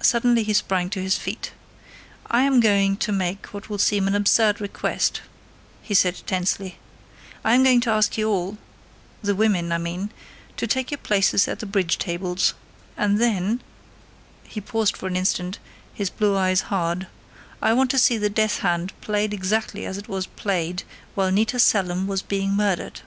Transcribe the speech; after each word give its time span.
Suddenly 0.00 0.44
he 0.44 0.54
sprang 0.54 0.88
to 0.88 1.02
his 1.02 1.18
feet. 1.18 1.52
"I 2.26 2.40
am 2.44 2.58
going 2.58 2.96
to 2.96 3.12
make 3.12 3.48
what 3.52 3.68
will 3.68 3.76
seem 3.76 4.08
an 4.08 4.14
absurd 4.14 4.62
request," 4.62 5.20
he 5.82 5.92
said 5.92 6.22
tensely. 6.26 6.78
"I 7.44 7.52
am 7.54 7.62
going 7.62 7.82
to 7.82 7.90
ask 7.90 8.16
you 8.16 8.30
all 8.30 8.56
the 9.22 9.34
women, 9.34 9.70
I 9.70 9.76
mean 9.76 10.08
to 10.56 10.66
take 10.66 10.90
your 10.90 10.96
places 10.96 11.46
at 11.48 11.58
the 11.58 11.66
bridge 11.66 11.98
tables. 11.98 12.54
And 12.96 13.20
then" 13.20 13.60
he 14.54 14.58
paused 14.62 14.96
for 14.96 15.06
an 15.06 15.16
instant, 15.16 15.58
his 15.92 16.08
blue 16.08 16.34
eyes 16.34 16.62
hard: 16.72 17.06
"I 17.60 17.74
want 17.74 17.90
to 17.90 17.98
see 17.98 18.16
the 18.16 18.30
death 18.30 18.60
hand 18.60 18.98
played 19.02 19.34
exactly 19.34 19.84
as 19.84 19.98
it 19.98 20.08
was 20.08 20.24
played 20.28 20.82
while 21.14 21.30
Nita 21.30 21.58
Selim 21.58 22.06
was 22.06 22.22
being 22.22 22.52
murdered!" 22.54 23.02